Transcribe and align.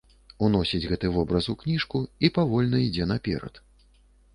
Уносіць 0.45 0.81
гэты 0.93 1.11
вобраз 1.19 1.51
у 1.55 1.57
кніжку 1.61 2.03
і 2.25 2.35
павольна 2.41 2.85
ідзе 2.91 3.13
наперад. 3.17 3.67